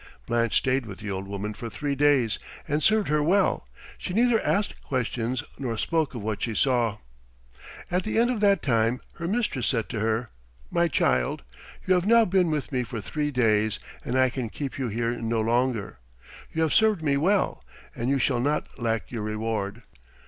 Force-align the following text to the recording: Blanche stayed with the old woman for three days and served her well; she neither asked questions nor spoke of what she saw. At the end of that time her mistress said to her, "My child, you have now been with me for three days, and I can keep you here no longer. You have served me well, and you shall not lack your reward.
Blanche 0.25 0.57
stayed 0.57 0.87
with 0.87 0.97
the 0.97 1.11
old 1.11 1.27
woman 1.27 1.53
for 1.53 1.69
three 1.69 1.93
days 1.93 2.39
and 2.67 2.81
served 2.81 3.07
her 3.07 3.21
well; 3.21 3.67
she 3.99 4.15
neither 4.15 4.41
asked 4.43 4.73
questions 4.81 5.43
nor 5.59 5.77
spoke 5.77 6.15
of 6.15 6.23
what 6.23 6.41
she 6.41 6.55
saw. 6.55 6.97
At 7.91 8.01
the 8.01 8.17
end 8.17 8.31
of 8.31 8.39
that 8.39 8.63
time 8.63 8.99
her 9.17 9.27
mistress 9.27 9.67
said 9.67 9.89
to 9.89 9.99
her, 9.99 10.31
"My 10.71 10.87
child, 10.87 11.43
you 11.85 11.93
have 11.93 12.07
now 12.07 12.25
been 12.25 12.49
with 12.49 12.71
me 12.71 12.83
for 12.83 12.99
three 12.99 13.29
days, 13.29 13.77
and 14.03 14.15
I 14.17 14.31
can 14.31 14.49
keep 14.49 14.79
you 14.79 14.87
here 14.87 15.21
no 15.21 15.39
longer. 15.39 15.99
You 16.51 16.63
have 16.63 16.73
served 16.73 17.03
me 17.03 17.15
well, 17.15 17.63
and 17.95 18.09
you 18.09 18.17
shall 18.17 18.39
not 18.39 18.79
lack 18.79 19.11
your 19.11 19.21
reward. 19.21 19.83